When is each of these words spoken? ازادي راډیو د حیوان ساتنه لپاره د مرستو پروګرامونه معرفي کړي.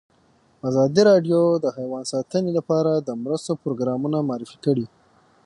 ازادي 0.69 1.01
راډیو 1.09 1.39
د 1.63 1.65
حیوان 1.77 2.03
ساتنه 2.13 2.49
لپاره 2.57 2.91
د 2.97 3.09
مرستو 3.23 3.51
پروګرامونه 3.63 4.17
معرفي 4.29 4.57
کړي. 4.65 4.85